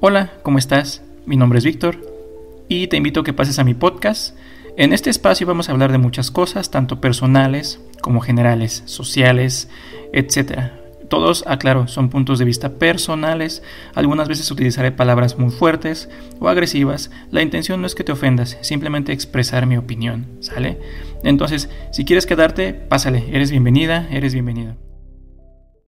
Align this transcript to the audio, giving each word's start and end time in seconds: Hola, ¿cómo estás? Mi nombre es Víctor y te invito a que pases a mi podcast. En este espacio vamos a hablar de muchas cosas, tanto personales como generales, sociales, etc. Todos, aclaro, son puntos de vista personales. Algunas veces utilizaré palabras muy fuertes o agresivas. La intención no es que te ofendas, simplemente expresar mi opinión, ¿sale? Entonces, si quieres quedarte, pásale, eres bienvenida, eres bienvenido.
Hola, 0.00 0.32
¿cómo 0.42 0.58
estás? 0.58 1.02
Mi 1.26 1.36
nombre 1.36 1.58
es 1.58 1.64
Víctor 1.64 1.98
y 2.68 2.86
te 2.86 2.96
invito 2.96 3.20
a 3.20 3.24
que 3.24 3.32
pases 3.32 3.58
a 3.58 3.64
mi 3.64 3.74
podcast. 3.74 4.36
En 4.76 4.92
este 4.92 5.10
espacio 5.10 5.46
vamos 5.46 5.68
a 5.68 5.72
hablar 5.72 5.90
de 5.90 5.98
muchas 5.98 6.30
cosas, 6.30 6.70
tanto 6.70 7.00
personales 7.00 7.80
como 8.02 8.20
generales, 8.20 8.82
sociales, 8.86 9.68
etc. 10.12 10.70
Todos, 11.08 11.44
aclaro, 11.46 11.88
son 11.88 12.10
puntos 12.10 12.38
de 12.38 12.44
vista 12.44 12.74
personales. 12.74 13.62
Algunas 13.94 14.28
veces 14.28 14.50
utilizaré 14.50 14.92
palabras 14.92 15.38
muy 15.38 15.50
fuertes 15.50 16.08
o 16.40 16.48
agresivas. 16.48 17.10
La 17.30 17.42
intención 17.42 17.80
no 17.80 17.86
es 17.86 17.94
que 17.94 18.04
te 18.04 18.12
ofendas, 18.12 18.58
simplemente 18.60 19.12
expresar 19.12 19.66
mi 19.66 19.76
opinión, 19.76 20.26
¿sale? 20.40 20.78
Entonces, 21.24 21.70
si 21.90 22.04
quieres 22.04 22.26
quedarte, 22.26 22.74
pásale, 22.74 23.24
eres 23.32 23.50
bienvenida, 23.50 24.08
eres 24.10 24.34
bienvenido. 24.34 24.76